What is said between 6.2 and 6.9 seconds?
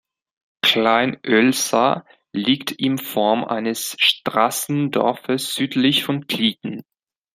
Klitten.